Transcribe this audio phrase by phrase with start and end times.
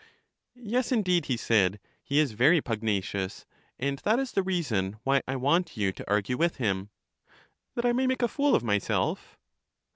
[0.55, 3.45] Yes, indeed, he said; he is very pugnacious,
[3.77, 6.89] and that is the reason why I want you to argue with him.
[7.75, 9.37] That I may make a fool of myself?